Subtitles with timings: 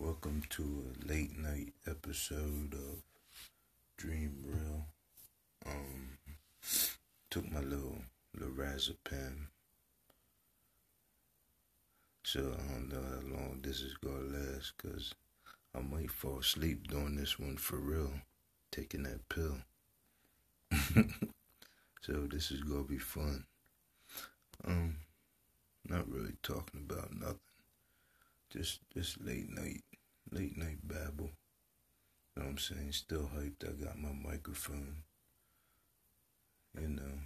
[0.00, 3.02] Welcome to a late night episode of
[3.96, 4.86] Dream Real.
[5.66, 6.18] Um,
[7.30, 7.98] took my little
[8.38, 9.48] lorazepam,
[12.22, 15.14] so I don't know how long this is gonna last, cause
[15.74, 18.12] I might fall asleep doing this one for real,
[18.70, 19.58] taking that pill.
[22.02, 23.46] so this is gonna be fun.
[24.64, 24.98] Um,
[25.88, 27.40] not really talking about nothing.
[28.50, 29.82] Just just late night
[30.32, 31.30] late night babble.
[32.36, 32.92] You know what I'm saying?
[32.92, 33.68] Still hyped.
[33.68, 34.98] I got my microphone.
[36.80, 37.18] You know.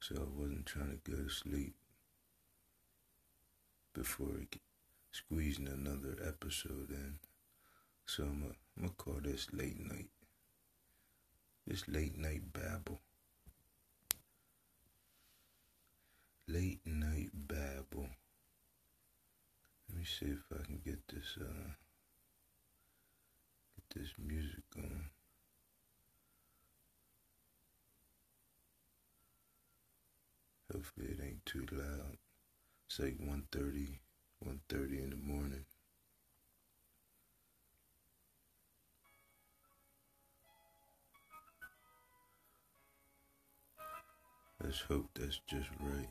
[0.00, 1.74] So I wasn't trying to go to sleep
[3.94, 4.46] before
[5.12, 7.18] squeezing another episode in.
[8.06, 8.40] So I'm
[8.76, 10.08] going to call this late night.
[11.66, 13.00] This late night babble.
[16.52, 18.08] Late night babble.
[19.88, 21.70] Let me see if I can get this uh
[23.74, 25.08] get this music on.
[30.72, 32.16] Hopefully it ain't too loud.
[32.88, 33.98] It's like 1.30,
[34.46, 35.64] 1.30 in the morning.
[44.62, 46.08] Let's hope that's just right.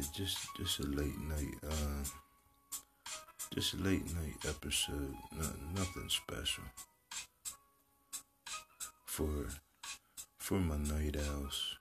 [0.00, 2.04] Just just a late night, uh,
[3.54, 5.14] just a late night episode.
[5.36, 6.64] No, nothing special
[9.04, 9.46] for
[10.38, 11.76] for my night owls,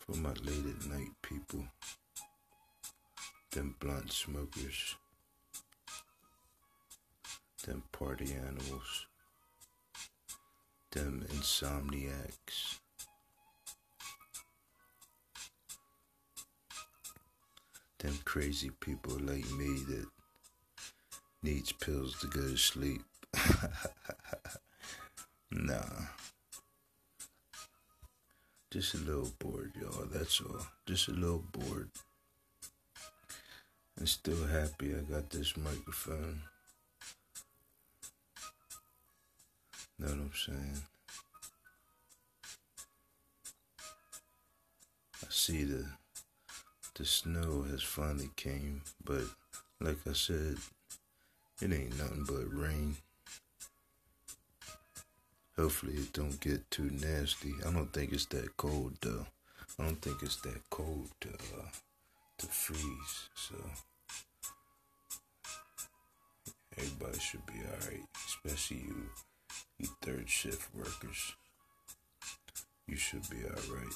[0.00, 1.64] for my late at night people,
[3.52, 4.96] them blunt smokers,
[7.64, 9.06] them party animals,
[10.90, 12.80] them insomniacs.
[17.98, 20.06] Them crazy people like me that
[21.42, 23.02] needs pills to go to sleep.
[25.50, 26.06] nah.
[28.70, 30.06] Just a little bored, y'all.
[30.12, 30.66] That's all.
[30.86, 31.90] Just a little bored.
[33.98, 36.42] And still happy I got this microphone.
[39.98, 40.82] Know what I'm saying?
[45.22, 45.84] I see the
[46.98, 49.22] the snow has finally came, but
[49.80, 50.56] like I said,
[51.62, 52.96] it ain't nothing but rain.
[55.56, 57.54] Hopefully it don't get too nasty.
[57.64, 59.26] I don't think it's that cold though.
[59.78, 61.70] I don't think it's that cold to uh,
[62.38, 63.28] to freeze.
[63.36, 63.54] So
[66.76, 69.02] everybody should be alright, especially you,
[69.78, 71.36] you third shift workers.
[72.88, 73.94] You should be alright.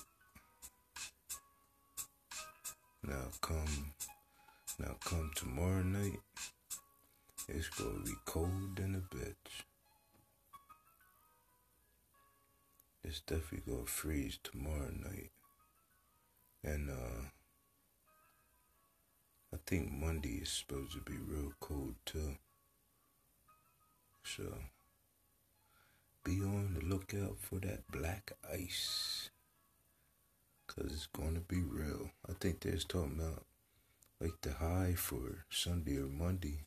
[3.04, 3.94] Now come,
[4.78, 6.20] now come tomorrow night.
[7.48, 9.64] It's gonna be cold in the bitch.
[13.02, 15.30] It's definitely gonna freeze tomorrow night.
[16.62, 17.30] And uh
[19.52, 22.36] I think Monday is supposed to be real cold too.
[24.22, 24.44] So
[26.22, 29.31] be on the lookout for that black ice.
[30.74, 32.10] Cause it's gonna be real.
[32.26, 33.44] I think they're talking about
[34.22, 36.60] like the high for Sunday or Monday.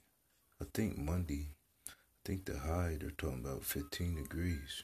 [0.61, 1.49] I think Monday.
[1.87, 1.91] I
[2.23, 4.83] think the high they're talking about 15 degrees.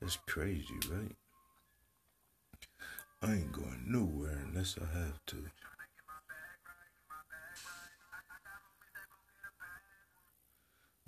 [0.00, 1.14] That's crazy, right?
[3.20, 5.44] I ain't going nowhere unless I have to.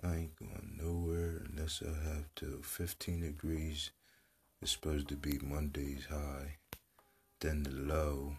[0.03, 2.61] I ain't going nowhere unless I have to.
[2.62, 3.93] 15 degrees
[4.61, 6.59] is supposed to be Monday's high.
[7.41, 8.37] Then the low,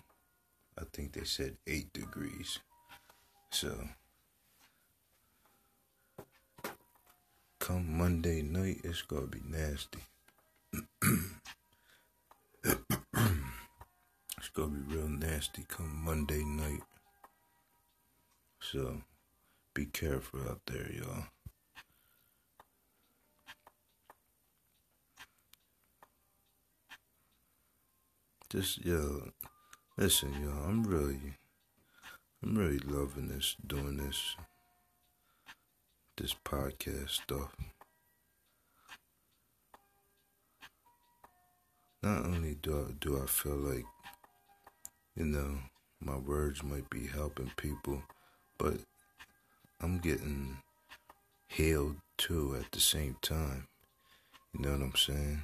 [0.78, 2.60] I think they said eight degrees.
[3.50, 3.90] So,
[7.60, 10.00] come Monday night, it's gonna be nasty.
[12.64, 16.84] it's gonna be real nasty come Monday night.
[18.60, 19.02] So,
[19.74, 21.26] be careful out there, y'all.
[28.52, 29.30] Just yo,
[29.98, 31.38] listen, yo, I'm really,
[32.44, 34.36] I'm really loving this, doing this,
[36.18, 37.56] this podcast stuff.
[42.04, 43.86] Not only do I, do I feel like,
[45.16, 45.60] you know,
[46.02, 48.04] my words might be helping people,
[48.58, 48.80] but
[49.80, 50.58] I'm getting
[51.48, 53.70] healed too at the same time.
[54.54, 55.44] You know what I'm saying?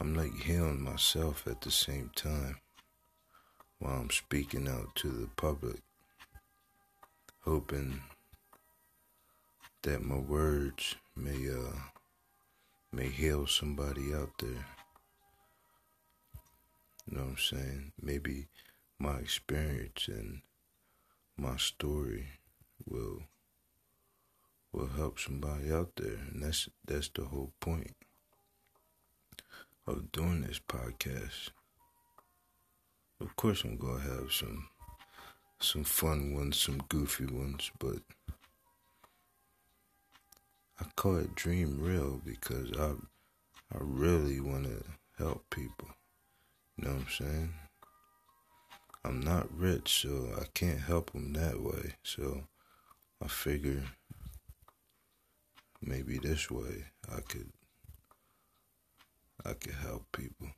[0.00, 2.56] I'm like healing myself at the same time
[3.80, 5.82] while I'm speaking out to the public,
[7.40, 8.00] hoping
[9.82, 11.76] that my words may uh
[12.90, 14.64] may heal somebody out there.
[17.06, 17.92] You know what I'm saying?
[18.00, 18.48] Maybe
[18.98, 20.40] my experience and
[21.36, 22.26] my story
[22.88, 23.24] will
[24.72, 27.94] will help somebody out there and that's that's the whole point
[29.92, 31.50] of doing this podcast.
[33.20, 34.68] Of course I'm gonna have some
[35.60, 37.98] some fun ones, some goofy ones, but
[40.80, 42.92] I call it dream real because I
[43.72, 44.82] I really wanna
[45.18, 45.88] help people.
[46.76, 47.54] You know what I'm saying?
[49.04, 51.94] I'm not rich, so I can't help them that way.
[52.02, 52.44] So
[53.22, 53.84] I figure
[55.82, 57.50] maybe this way I could
[59.44, 60.48] I can help people.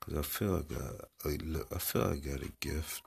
[0.00, 3.02] Cause I feel like I, I, I feel like I got a gift.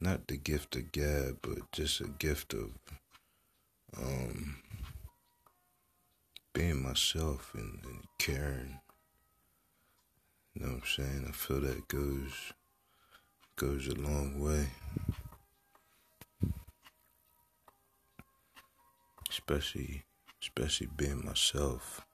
[0.00, 2.70] Not the gift of gab, but just a gift of
[3.96, 4.56] um,
[6.52, 8.80] being myself and, and caring.
[10.54, 11.26] You know what I'm saying?
[11.28, 12.52] I feel that goes
[13.56, 14.66] goes a long way.
[19.30, 20.04] Especially
[20.44, 22.06] especially being myself.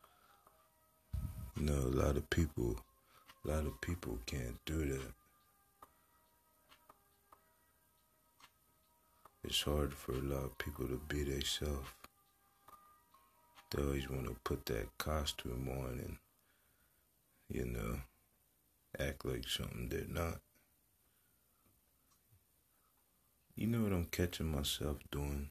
[1.56, 2.78] You know, a lot of people
[3.44, 5.12] a lot of people can't do that.
[9.42, 11.88] It's hard for a lot of people to be themselves.
[13.70, 16.16] They always want to put that costume on and,
[17.48, 18.00] you know,
[18.98, 20.40] act like something they're not.
[23.56, 25.50] You know what I'm catching myself doing?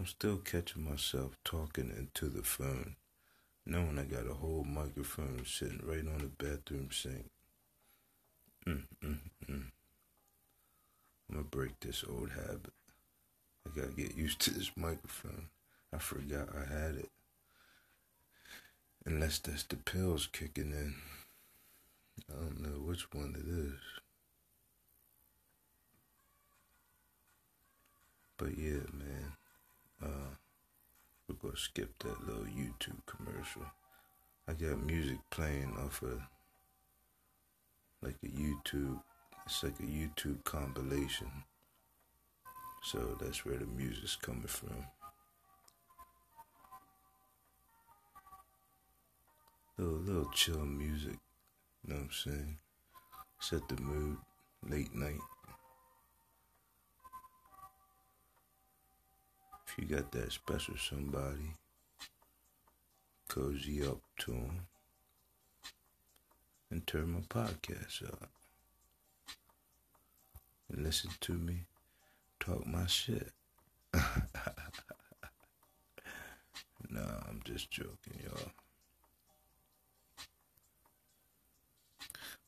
[0.00, 2.96] I'm still catching myself talking into the phone,
[3.66, 7.26] knowing I got a whole microphone sitting right on the bathroom sink.
[8.66, 9.62] Mm, mm, mm.
[11.28, 12.72] I'm gonna break this old habit.
[13.66, 15.48] I gotta get used to this microphone.
[15.94, 17.10] I forgot I had it.
[19.04, 20.94] Unless that's the pills kicking in.
[22.30, 23.80] I don't know which one it is.
[28.38, 29.34] But yeah, man.
[30.02, 30.34] Uh,
[31.28, 33.62] we're gonna skip that little YouTube commercial.
[34.48, 36.20] I got music playing off of
[38.02, 39.00] like a YouTube.
[39.46, 41.30] It's like a YouTube compilation.
[42.82, 44.86] So that's where the music's coming from.
[49.76, 51.18] Little, little chill music,
[51.84, 52.58] you know what I'm saying?
[53.38, 54.18] Set the mood,
[54.68, 55.20] late night.
[59.70, 61.54] If you got that special somebody,
[63.28, 64.66] cozy up to them
[66.70, 68.28] and turn my podcast up
[70.68, 71.66] and listen to me
[72.40, 73.30] talk my shit.
[73.94, 74.02] nah,
[77.28, 78.50] I'm just joking, y'all.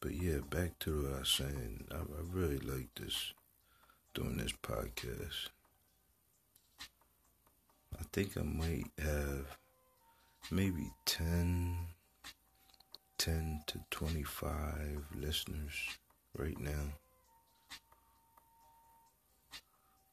[0.00, 1.84] But yeah, back to what I was saying.
[1.92, 3.32] I, I really like this,
[4.12, 5.50] doing this podcast.
[8.02, 9.46] I think I might have
[10.50, 11.76] maybe 10,
[13.16, 15.72] 10 to 25 listeners
[16.36, 16.94] right now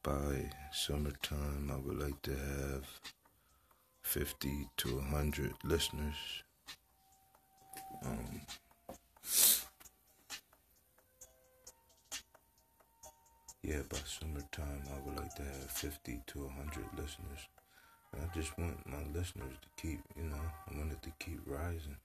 [0.04, 2.86] by summertime, I would like to have
[4.02, 6.14] 50 to 100 listeners.
[8.04, 8.40] Um,
[13.64, 17.48] yeah, by summertime, I would like to have 50 to 100 listeners.
[18.14, 21.96] I just want my listeners to keep, you know, I want it to keep rising.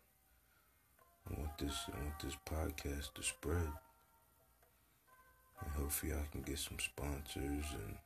[1.30, 3.70] I want this, I want this podcast to spread.
[5.62, 7.98] And hopefully I can get some sponsors and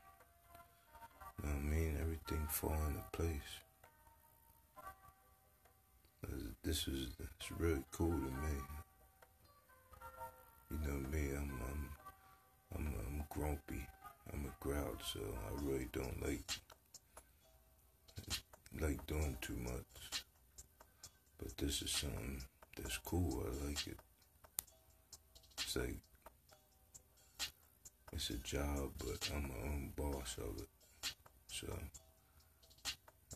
[1.42, 3.52] you know I mean, everything fall into place.
[6.64, 8.56] This is it's really cool to me.
[10.72, 11.90] You know me, I'm I'm
[12.76, 13.86] I'm I'm grumpy.
[14.32, 16.46] I'm a grouch, so I really don't like
[18.80, 20.24] like doing too much.
[21.38, 22.44] But this is something
[22.76, 23.46] that's cool.
[23.46, 24.00] I like it.
[25.58, 25.98] It's like
[28.12, 31.14] it's a job, but I'm my own boss of it.
[31.48, 31.68] So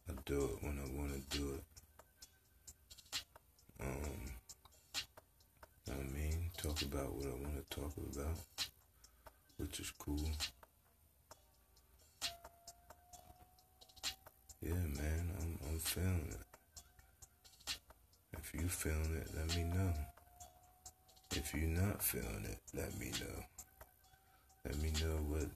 [0.09, 1.63] I do it when I want to do it.
[3.81, 4.31] Um,
[5.91, 8.37] I mean, talk about what I want to talk about,
[9.57, 10.29] which is cool.
[14.65, 16.37] Yeah, man, I'm I'm feeling it.
[18.37, 19.93] If you feeling it, let me know.
[21.31, 23.43] If you're not feeling it, let me know.
[24.65, 25.49] Let me know what.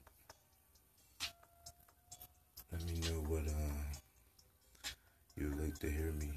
[2.72, 3.98] Let me know what uh,
[5.38, 6.30] you'd like to hear me.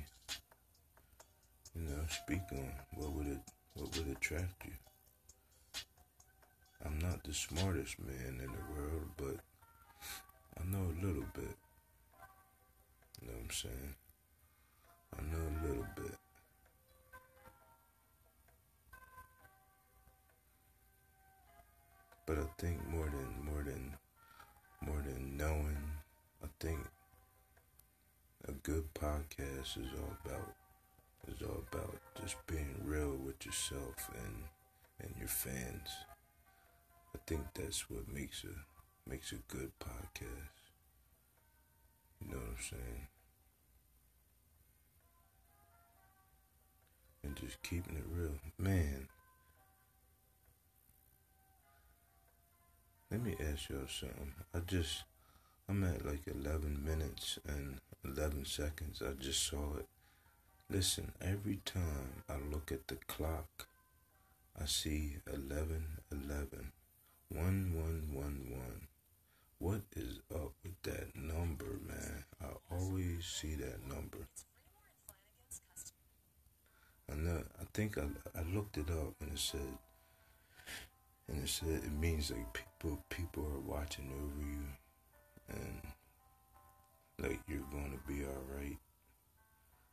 [1.75, 2.73] You know, speak on.
[2.95, 3.41] What would it
[3.75, 4.73] What would attract you?
[6.85, 9.37] I'm not the smartest man in the world, but
[10.59, 11.57] I know a little bit.
[13.21, 13.95] You know what I'm saying?
[15.17, 16.19] I know a little bit.
[22.25, 23.99] But I think more than more than
[24.83, 25.93] more than knowing,
[26.45, 26.81] I think
[28.47, 30.55] a good podcast is all about
[31.29, 34.45] is all about just being real with yourself and
[35.01, 35.89] and your fans.
[37.15, 40.73] I think that's what makes a makes a good podcast.
[42.21, 43.09] You know what I'm saying?
[47.23, 48.33] And just keeping it real.
[48.59, 49.09] Man,
[53.11, 54.33] let me ask y'all something.
[54.55, 55.05] I just,
[55.69, 59.03] I'm at like 11 minutes and 11 seconds.
[59.05, 59.87] I just saw it.
[60.71, 63.67] Listen, every time I look at the clock,
[64.61, 66.73] I see 11, 11,
[67.29, 68.89] 1, 1, 1, 1.
[69.59, 72.25] What is up with that number, man?
[72.43, 74.27] I always see that number.
[77.11, 77.43] I know.
[77.61, 78.05] I think I
[78.39, 79.79] I looked it up and it said,
[81.29, 84.65] and it said it means like people people are watching over you,
[85.49, 85.81] and
[87.19, 88.79] like you're going to be all right.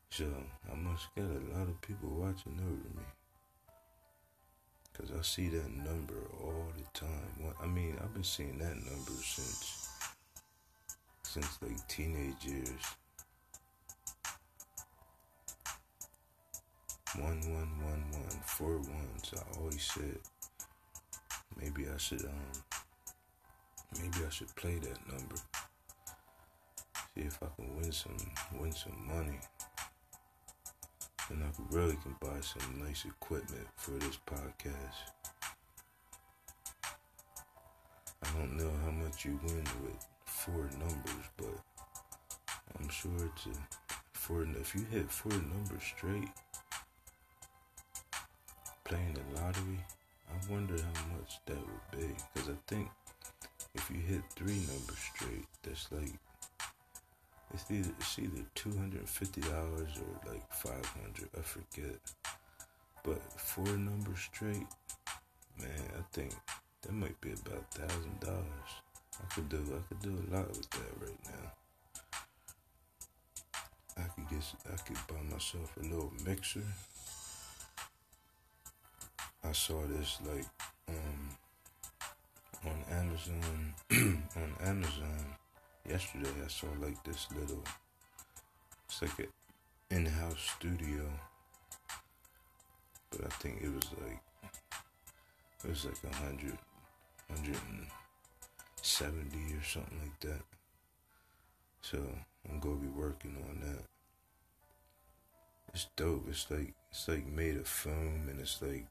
[0.09, 0.25] So
[0.71, 3.05] I must get a lot of people watching over me.
[4.97, 7.53] Cause I see that number all the time.
[7.61, 9.89] I mean, I've been seeing that number since
[11.23, 12.81] since like teenage years.
[17.19, 19.33] One one one one four ones.
[19.35, 20.19] I always said
[21.59, 22.63] maybe I should um
[23.99, 25.35] maybe I should play that number.
[27.15, 28.17] See if I can win some
[28.59, 29.39] win some money.
[31.29, 35.11] And I could really can buy some nice equipment for this podcast.
[38.23, 41.59] I don't know how much you win with four numbers, but
[42.79, 43.77] I'm sure it's a
[44.13, 44.43] four.
[44.61, 46.29] If you hit four numbers straight,
[48.87, 49.79] playing the lottery,
[50.29, 52.15] I wonder how much that would be.
[52.33, 52.89] Because I think
[53.75, 56.13] if you hit three numbers straight, that's like
[57.53, 61.29] it's either it's either two hundred and fifty dollars or like five hundred.
[61.37, 61.99] I forget.
[63.03, 64.67] But four numbers straight,
[65.59, 66.33] man, I think
[66.81, 68.71] that might be about thousand dollars.
[69.21, 71.51] I could do I could do a lot with that right now.
[73.97, 76.63] I could get I could buy myself a little mixer.
[79.47, 80.45] I saw this like
[80.89, 81.29] um
[82.65, 83.73] on Amazon
[84.35, 85.25] on Amazon
[85.87, 87.63] yesterday I saw like this little
[88.89, 89.27] it's like an
[89.89, 91.03] in-house studio
[93.11, 94.21] but I think it was like
[95.63, 96.57] it was like a hundred
[97.29, 97.87] hundred and
[98.81, 100.41] seventy or something like that.
[101.81, 101.97] So
[102.49, 103.83] I'm gonna be working on that.
[105.73, 106.25] It's dope.
[106.29, 108.85] It's like it's like made of foam and it's like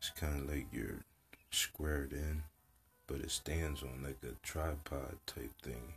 [0.00, 1.04] it's kind of like you're
[1.50, 2.42] squared in
[3.10, 5.94] but it stands on like a tripod type thing.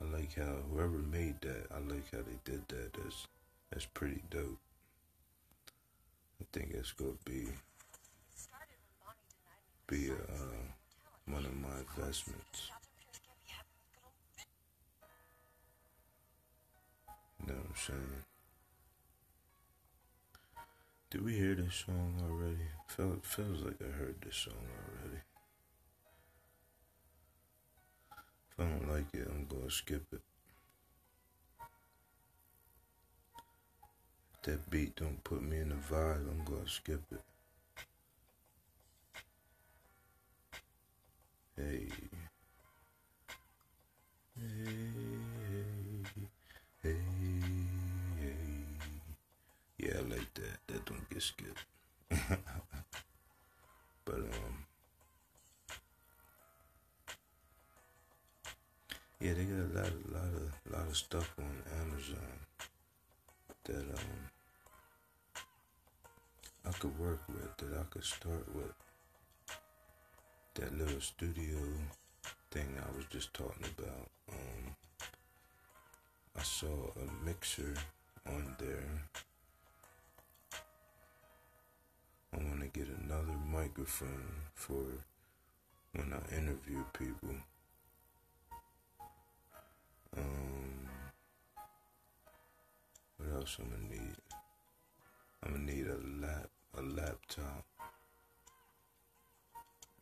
[0.00, 2.92] I like how whoever made that, I like how they did that.
[2.94, 3.28] That's
[3.70, 4.58] that's pretty dope.
[6.40, 7.46] I think it's gonna be
[9.86, 12.70] be uh, one of my investments.
[17.40, 18.29] You know what I'm saying?
[21.10, 22.68] Did we hear this song already?
[22.86, 25.20] Felt feels like I heard this song already.
[28.52, 30.20] If I don't like it, I'm gonna skip it.
[34.34, 37.22] If that beat don't put me in the vibe, I'm gonna skip it.
[41.56, 41.88] Hey,
[51.20, 51.64] Skipped.
[54.04, 54.66] but um
[59.20, 62.40] Yeah, they got a lot, a lot of, lot of stuff on Amazon
[63.64, 64.30] that um
[66.66, 68.72] I could work with, that I could start with.
[70.54, 71.58] That little studio
[72.50, 74.08] thing I was just talking about.
[74.32, 74.76] Um,
[76.38, 77.74] I saw a mixer
[78.26, 79.04] on there.
[82.72, 84.84] Get another microphone for
[85.92, 87.34] when I interview people.
[90.16, 90.88] Um,
[93.16, 94.16] what else I'm gonna need?
[95.42, 97.64] I'm gonna need a lap, a laptop.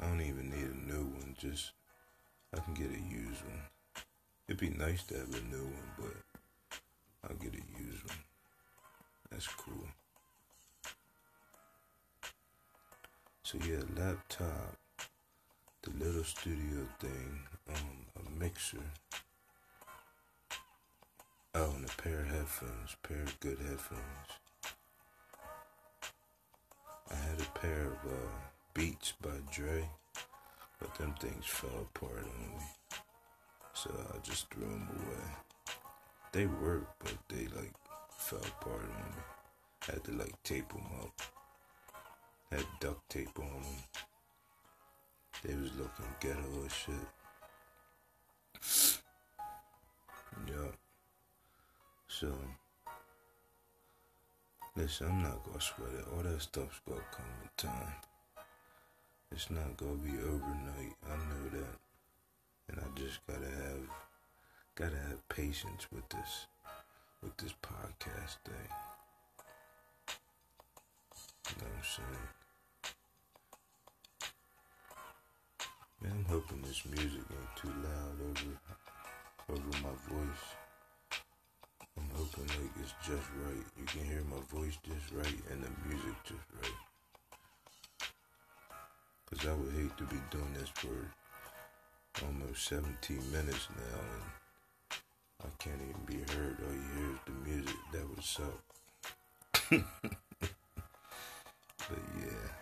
[0.01, 1.37] I don't even need a new one.
[1.39, 1.73] Just
[2.55, 3.63] I can get a used one.
[4.47, 6.79] It'd be nice to have a new one, but
[7.25, 8.19] I'll get a used one.
[9.31, 9.87] That's cool.
[13.51, 14.77] So yeah, laptop,
[15.81, 17.39] the little studio thing,
[17.71, 18.77] um, a mixer.
[21.55, 24.29] Oh, and a pair of headphones, pair of good headphones.
[27.11, 28.29] I had a pair of uh,
[28.75, 29.89] Beats by Dre,
[30.79, 32.65] but them things fell apart on me,
[33.73, 35.75] so I just threw them away.
[36.33, 37.73] They work, but they like
[38.11, 39.23] fell apart on me.
[39.89, 41.38] I Had to like tape them up.
[42.51, 43.83] Had duct tape on them.
[45.45, 46.95] They was looking ghetto as shit.
[50.47, 50.75] Yup.
[52.09, 52.33] So,
[54.75, 56.07] listen, I'm not gonna sweat it.
[56.13, 57.95] All that stuff's gonna come with time.
[59.31, 60.97] It's not gonna be overnight.
[61.07, 61.79] I know that.
[62.69, 63.89] And I just gotta have
[64.75, 66.47] gotta have patience with this
[67.23, 68.69] with this podcast thing.
[71.49, 72.38] You know what I'm saying?
[76.01, 78.55] Man, I'm hoping this music ain't too loud over
[79.51, 80.45] over my voice.
[81.97, 83.67] I'm hoping like it's just right.
[83.77, 86.81] You can hear my voice just right and the music just right.
[89.29, 91.11] Cause I would hate to be doing this for
[92.25, 94.23] almost 17 minutes now and
[95.43, 96.59] I can't even be heard.
[96.63, 97.77] All you hear is the music.
[97.93, 98.63] That would suck.
[101.89, 102.58] but yeah.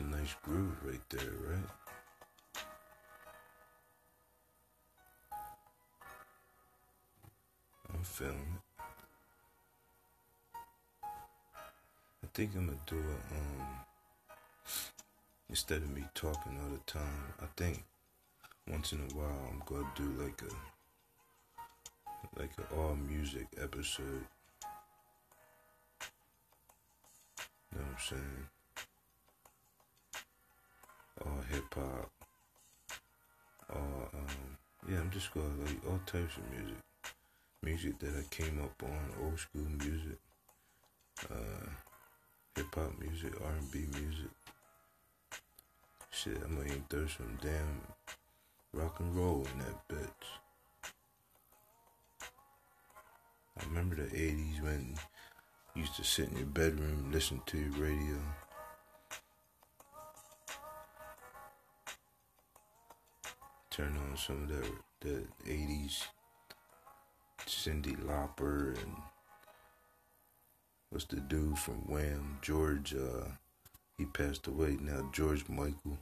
[0.00, 1.70] A nice groove right there, right?
[7.92, 8.62] I'm feeling it.
[12.24, 13.66] I think I'm gonna do it um
[15.48, 17.34] instead of me talking all the time.
[17.42, 17.84] I think
[18.68, 24.24] once in a while I'm gonna do like a like an all music episode.
[27.72, 28.48] You know what I'm saying?
[31.24, 32.10] All hip hop.
[33.74, 34.56] All um
[34.88, 36.78] yeah, I'm just gonna like all types of music.
[37.62, 40.18] Music that I came up on, old school music,
[41.30, 41.68] uh
[42.56, 44.30] hip hop music, R and B music.
[46.10, 47.80] Shit, I'm gonna even throw some damn
[48.72, 50.26] rock and roll in that bitch.
[53.58, 54.94] I remember the 80s when
[55.74, 58.16] you used to sit in your bedroom, listen to your radio.
[63.70, 64.66] Turn on some of the,
[65.00, 66.02] the 80s
[67.46, 68.96] Cyndi Lauper and
[70.90, 72.38] what's the dude from Wham?
[72.42, 73.26] George, uh,
[73.96, 75.98] he passed away now, George Michael.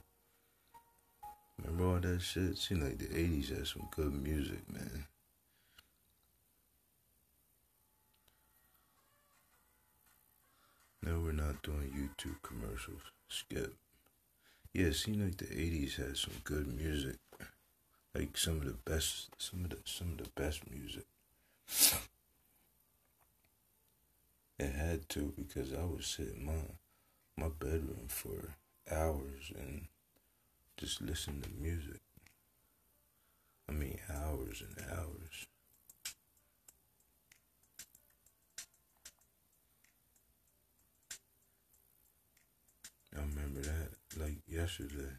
[1.61, 2.57] Remember all that shit?
[2.57, 5.05] Seemed like the 80s had some good music, man.
[11.03, 13.01] No, we're not doing YouTube commercials.
[13.27, 13.75] Skip.
[14.73, 17.17] Yeah, it seemed like the 80s had some good music.
[18.13, 21.05] Like some of the best, some of the, some of the best music.
[24.59, 26.61] It had to because I would sit in my
[27.37, 28.55] my bedroom for
[28.91, 29.87] hours and
[30.77, 32.01] just listen to music.
[33.69, 35.47] I mean, hours and hours.
[43.15, 45.13] I remember that like yesterday.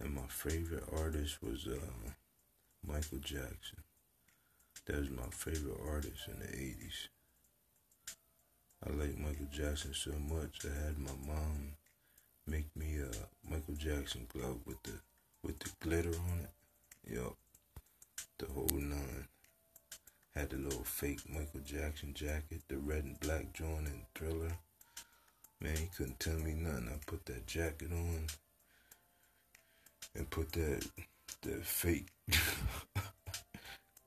[0.00, 2.10] And my favorite artist was uh,
[2.86, 3.82] Michael Jackson.
[4.86, 7.08] That was my favorite artist in the 80s.
[8.86, 11.72] I like Michael Jackson so much I had my mom
[12.46, 13.10] make me a
[13.48, 14.92] Michael Jackson glove with the
[15.42, 17.12] with the glitter on it.
[17.12, 17.36] Yup.
[18.38, 19.28] The whole nine.
[20.34, 24.56] Had the little fake Michael Jackson jacket, the red and black joint and thriller.
[25.60, 26.88] Man, he couldn't tell me nothing.
[26.88, 28.26] I put that jacket on
[30.14, 30.86] and put that
[31.42, 32.08] the fake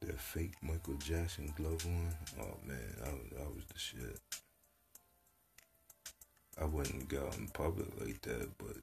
[0.01, 2.13] the fake Michael Jackson glove on.
[2.39, 4.19] Oh man, I was I was the shit.
[6.61, 8.77] I wouldn't go out in public like that, but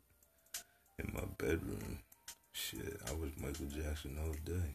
[0.98, 2.00] in my bedroom,
[2.52, 4.74] shit, I was Michael Jackson all day.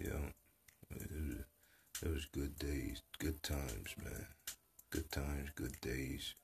[0.00, 0.28] Yeah,
[0.90, 1.44] it was,
[2.02, 4.26] it was good days, good times, man.
[4.90, 6.34] Good times, good days.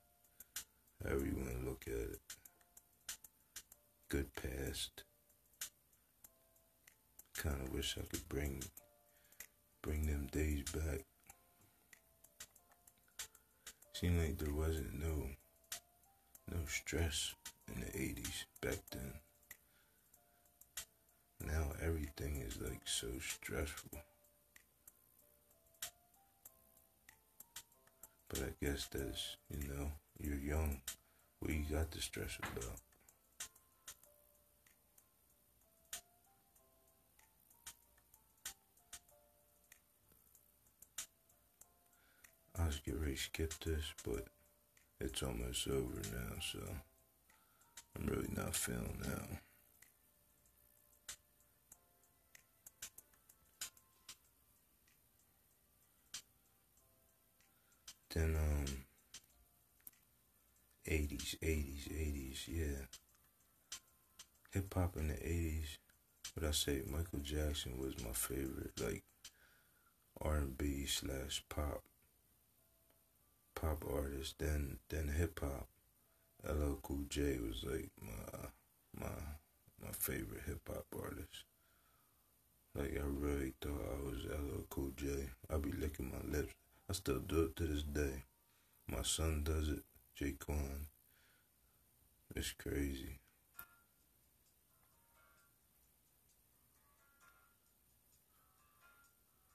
[1.05, 2.21] However you want to look at it.
[4.09, 5.05] Good past.
[7.37, 8.63] Kind of wish I could bring
[9.83, 11.05] bring them days back.
[13.93, 15.29] Seemed like there wasn't no
[16.51, 17.35] no stress
[17.75, 19.13] in the 80s back then.
[21.45, 23.99] Now everything is like so stressful.
[28.29, 30.81] But I guess that's, you know, you're young.
[31.41, 32.81] What you got to stress about?
[42.59, 44.27] I was getting ready to skip this, but
[44.99, 46.59] it's almost over now, so
[47.97, 49.39] I'm really not feeling now.
[58.15, 58.86] Then, um,
[60.88, 62.85] 80s, 80s, 80s, yeah.
[64.53, 65.79] Hip hop in the 80s,
[66.35, 69.05] what I say, Michael Jackson was my favorite, like
[70.20, 71.83] R&B slash pop
[73.55, 75.66] pop artist, then then hip hop.
[76.46, 78.49] LL Cool J was like my
[78.94, 79.12] my
[79.83, 81.44] my favorite hip hop artist.
[82.75, 85.31] Like I really thought I was LL Cool J.
[85.51, 86.55] I be licking my lips.
[86.88, 88.25] I still do it to this day.
[88.88, 89.83] My son does it.
[90.19, 90.87] Jaquan.
[92.35, 93.19] It's crazy.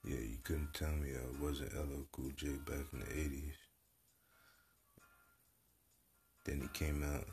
[0.04, 3.54] Yeah, you couldn't tell me I wasn't LL Cool J back in the 80s.
[6.44, 7.26] Then he came out.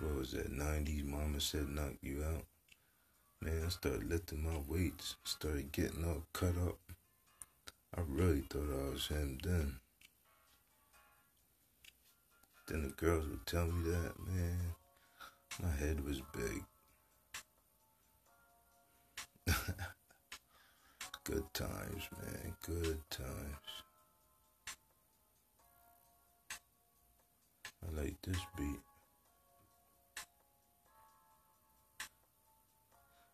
[0.00, 0.52] What was that?
[0.52, 1.04] 90s.
[1.04, 2.44] Mama said knock you out.
[3.40, 5.16] Man, I started lifting my weights.
[5.24, 6.78] Started getting all cut up.
[7.96, 9.79] I really thought I was him then.
[12.70, 14.74] Then the girls would tell me that, man.
[15.60, 16.64] My head was big.
[21.24, 22.54] Good times, man.
[22.64, 23.26] Good times.
[27.82, 28.78] I like this beat.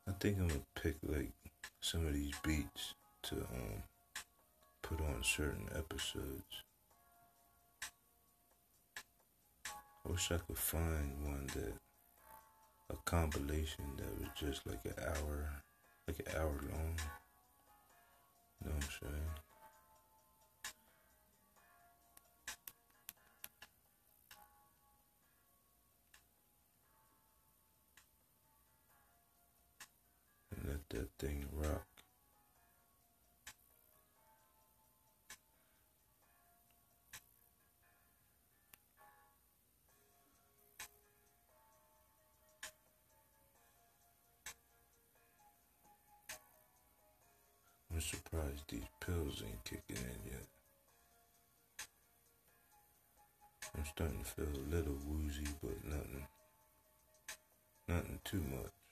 [0.09, 1.33] I think I'm gonna pick like
[1.83, 2.95] some of these beats
[3.25, 3.83] to um
[4.81, 6.66] put on certain episodes.
[10.07, 11.75] I wish I could find one that
[12.91, 15.63] a compilation that was just like an hour,
[16.07, 16.97] like an hour long.
[18.61, 19.31] You know what I'm saying?
[30.91, 31.96] that thing rock.
[47.97, 50.47] I'm surprised these pills ain't kicking in yet.
[53.75, 56.27] I'm starting to feel a little woozy, but nothing,
[57.89, 58.86] nothing too much.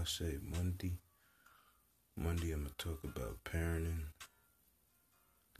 [0.00, 0.94] I say Monday.
[2.16, 4.04] Monday, I'm gonna talk about parenting.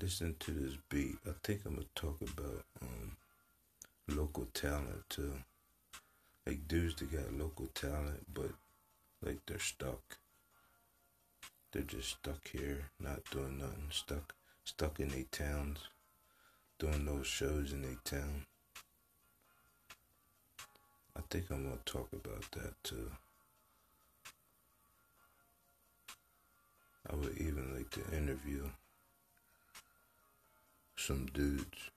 [0.00, 1.16] Listen to this beat.
[1.26, 3.18] I think I'm gonna talk about um,
[4.08, 5.34] local talent too.
[6.46, 8.52] Like dudes that got local talent, but
[9.22, 10.16] like they're stuck.
[11.72, 13.88] They're just stuck here, not doing nothing.
[13.90, 15.80] Stuck, stuck in their towns,
[16.78, 18.46] doing those shows in their town.
[21.14, 23.10] I think I'm gonna talk about that too.
[27.10, 28.68] I would even like to interview
[30.96, 31.90] some dudes,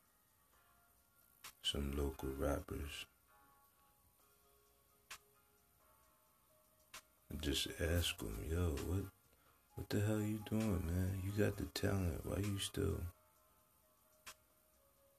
[1.62, 3.06] some local rappers,
[7.42, 9.04] Just ask them, yo, what,
[9.76, 11.22] what the hell you doing, man?
[11.26, 12.22] You got the talent.
[12.24, 13.02] Why you still,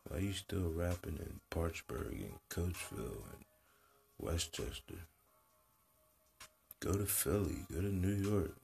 [0.09, 3.45] why you still rapping in Parkesburg and Coatesville and
[4.19, 5.03] West Chester?
[6.81, 7.67] Go to Philly.
[7.73, 8.55] Go to New York.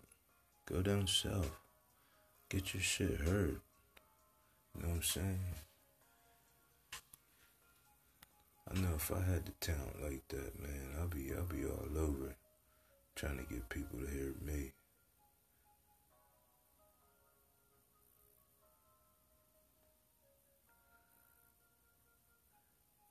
[0.72, 1.50] Go down south.
[2.48, 3.60] Get your shit heard.
[4.74, 5.40] You know what I'm saying?
[8.70, 11.98] I know if I had the talent like that, man, I'll be I'll be all
[11.98, 12.36] over
[13.16, 14.72] trying to get people to hear me.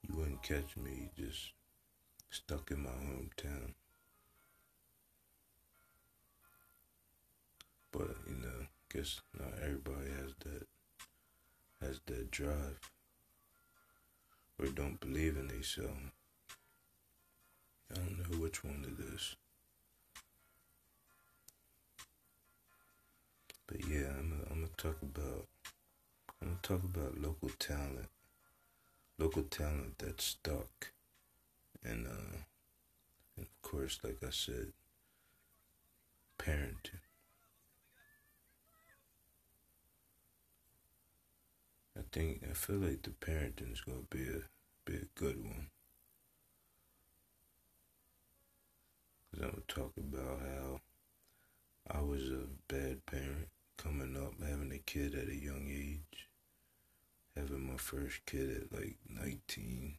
[0.07, 1.51] You wouldn't catch me just
[2.29, 3.73] stuck in my hometown.
[7.91, 10.67] But you know, guess not everybody has that
[11.81, 12.79] has that drive
[14.59, 16.11] or don't believe in themselves.
[17.91, 19.35] I don't know which one it is.
[23.67, 25.47] But yeah, I'm gonna, I'm gonna talk about
[26.41, 28.09] I'm gonna talk about local talent,
[29.17, 30.91] local talent that's stuck,
[31.83, 32.37] and uh,
[33.37, 34.73] and of course, like I said,
[36.37, 37.08] parenting.
[41.97, 44.41] I think I feel like the parenting is gonna be a
[44.85, 45.67] be a good one.
[49.31, 50.79] Cause I'm gonna talk about how
[51.91, 56.29] I was a bad parent coming up, having a kid at a young age,
[57.35, 59.97] having my first kid at like 19,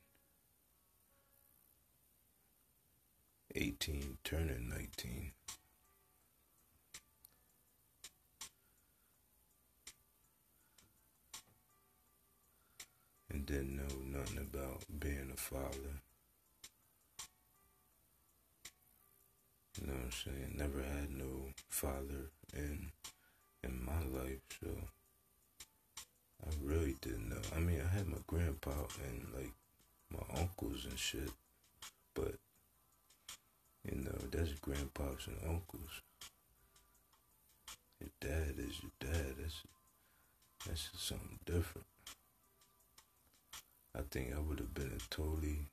[3.55, 5.33] 18, turning 19.
[13.31, 16.03] And didn't know nothing about being a father.
[19.81, 20.55] You know what I'm saying?
[20.57, 22.91] Never had no father in
[23.63, 24.69] in my life, so
[26.45, 27.41] I really didn't know.
[27.55, 28.73] I mean, I had my grandpa
[29.07, 29.53] and like
[30.11, 31.31] my uncles and shit,
[32.15, 32.35] but
[33.85, 36.03] you know, that's grandpas and uncles.
[38.01, 39.35] Your dad is your dad.
[39.41, 39.63] That's
[40.67, 41.87] that's just something different.
[43.97, 45.67] I think I would have been a totally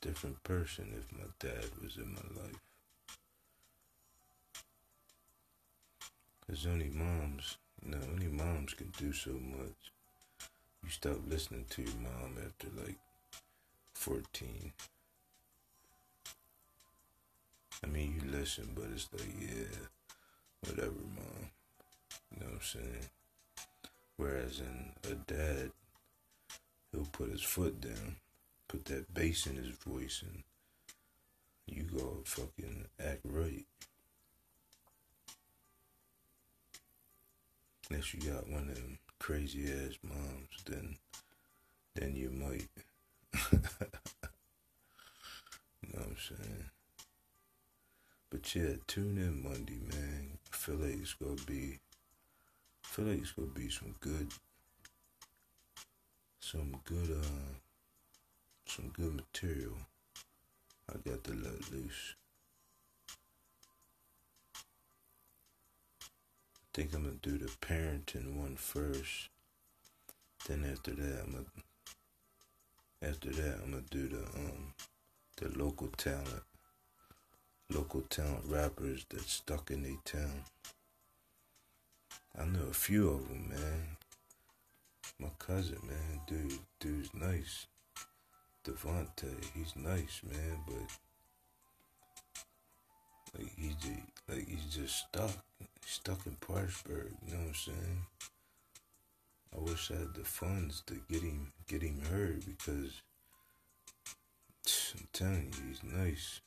[0.00, 2.60] different person if my dad was in my life.
[6.48, 9.92] Cause only moms, you know, only moms can do so much.
[10.82, 12.98] You stop listening to your mom after like
[13.94, 14.72] 14.
[17.84, 19.76] I mean, you listen, but it's like, yeah,
[20.66, 21.50] whatever, mom.
[22.32, 23.08] You know what I'm saying?
[24.16, 25.70] Whereas in a dad,
[26.92, 28.16] he'll put his foot down,
[28.68, 30.42] put that bass in his voice, and
[31.66, 33.66] you go fucking act right.
[37.90, 40.96] Unless you got one of them crazy ass moms, then
[41.94, 42.68] then you might.
[43.52, 43.58] you
[45.92, 46.70] know what I'm saying?
[48.30, 50.38] But yeah, tune in Monday, man.
[50.52, 51.78] I feel like it's gonna be
[52.84, 54.32] I feel like it's gonna be some good
[56.40, 57.54] some good uh
[58.66, 59.76] some good material.
[60.88, 62.14] I got to let loose.
[66.56, 69.28] I think I'm gonna do the parenting one first.
[70.48, 71.44] Then after that, I'm gonna
[73.02, 74.74] after that I'm gonna do the um
[75.36, 76.42] the local talent,
[77.70, 80.44] local talent rappers that's stuck in their town.
[82.38, 83.96] I know a few of them, man.
[85.20, 87.66] My cousin, man, dude, dude's nice.
[88.64, 90.76] Devonte, he's nice, man, but
[93.38, 95.44] like he just, like he's just stuck
[95.84, 98.06] stuck in Parkesburg, you know what I'm saying?
[99.54, 103.02] I wish I had the funds to get him get him heard because
[104.94, 106.40] I'm telling you, he's nice.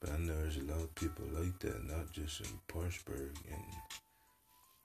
[0.00, 3.64] But I know there's a lot of people like that, not just in Parkesburg, and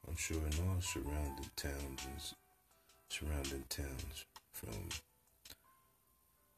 [0.08, 2.22] I'm sure in all surrounding towns and
[3.10, 4.90] surrounding towns from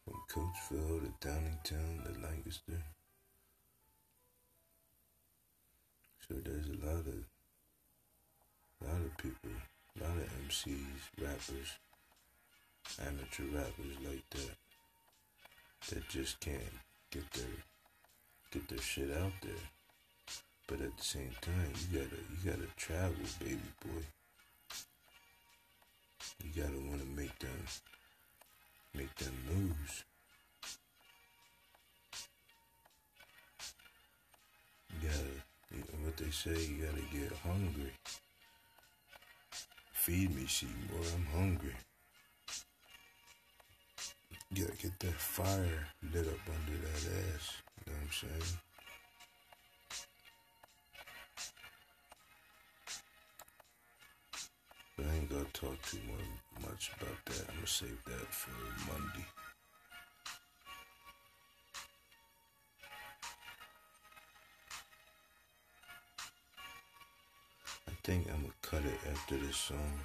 [0.03, 2.81] from Coatesville to Downingtown to Lancaster.
[6.27, 7.23] So there's a lot of
[8.81, 9.49] a lot of people,
[9.99, 11.79] a lot of MCs, rappers,
[12.99, 14.55] amateur rappers like that
[15.89, 16.61] that just can't
[17.11, 17.45] get their
[18.51, 19.76] get their shit out there.
[20.67, 24.03] But at the same time, you gotta you gotta travel, baby boy.
[26.43, 27.63] You gotta wanna make them
[28.93, 30.03] make them moves.
[34.91, 35.47] You gotta
[36.03, 37.93] what they say, you gotta get hungry.
[39.93, 41.75] Feed me, Seymour, I'm hungry.
[44.51, 47.53] You gotta get that fire lit up under that ass.
[47.85, 48.66] You know what I'm saying?
[55.27, 55.99] Ain't gonna talk too
[56.61, 57.45] much about that.
[57.49, 58.51] I'm gonna save that for
[58.87, 59.25] Monday.
[67.87, 69.99] I think I'm gonna cut it after this song.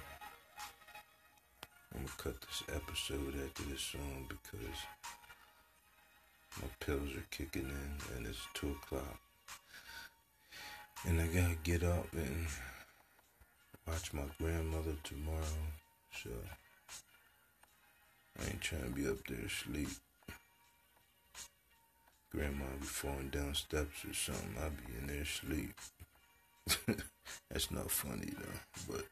[1.93, 4.77] I'm gonna cut this episode after this song because
[6.61, 9.19] my pills are kicking in and it's two o'clock.
[11.05, 12.47] And I gotta get up and
[13.87, 15.63] watch my grandmother tomorrow.
[16.23, 16.29] So
[18.39, 19.89] I ain't trying to be up there asleep.
[22.31, 24.55] Grandma be falling down steps or something.
[24.59, 25.73] I be in there asleep.
[27.51, 29.05] That's not funny though, but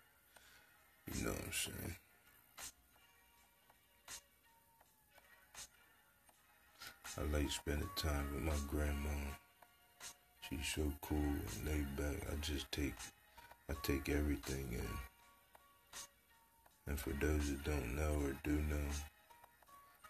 [1.13, 1.95] you know what I'm saying.
[7.17, 9.10] I like spending time with my grandma.
[10.49, 12.27] She's so cool and laid back.
[12.31, 12.95] I just take
[13.71, 14.89] I take everything in.
[16.88, 18.89] And for those that don't know or do know,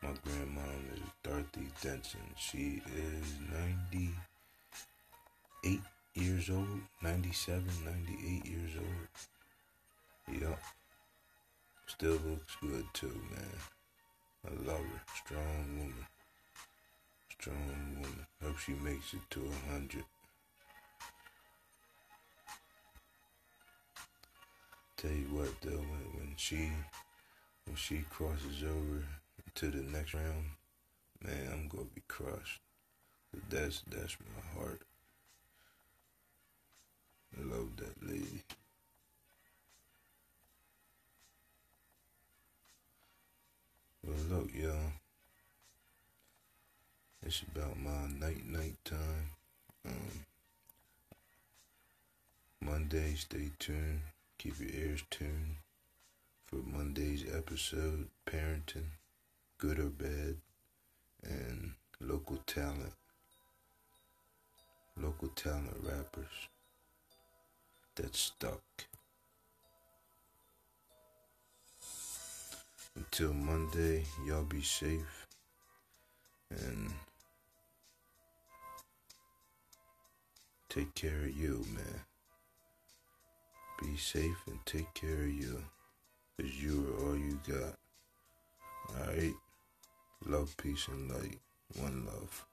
[0.02, 2.22] my grandmom is Dorothy Denson.
[2.36, 3.36] She is
[5.64, 5.80] 98
[6.16, 10.42] years old, 97, 98 years old.
[10.42, 10.60] Yup.
[11.86, 13.60] Still looks good too, man.
[14.44, 15.02] I love her.
[15.24, 16.08] Strong woman.
[17.30, 18.26] Strong woman.
[18.44, 20.06] Hope she makes it to a hundred.
[25.02, 26.70] Tell you what though, when, when she
[27.66, 29.04] when she crosses over
[29.56, 30.46] to the next round,
[31.24, 32.62] man, I'm gonna be crushed.
[33.50, 34.82] That's that's my heart.
[37.36, 38.44] I love that lady.
[44.06, 44.92] Well, look, y'all.
[47.26, 49.32] It's about my night night time.
[49.84, 50.26] Um,
[52.62, 54.02] Monday, stay tuned.
[54.42, 55.58] Keep your ears tuned
[56.48, 58.90] for Monday's episode Parenting,
[59.60, 60.38] Good or Bad,
[61.22, 62.94] and Local Talent.
[65.00, 66.50] Local talent rappers
[67.98, 68.64] that stuck.
[72.96, 75.28] Until Monday, y'all be safe
[76.50, 76.90] and
[80.68, 82.06] take care of you, man.
[83.82, 85.64] Be safe and take care of you.
[86.38, 87.76] Because you are all you got.
[89.00, 89.34] Alright?
[90.26, 91.40] Love, peace, and light.
[91.80, 92.46] One love.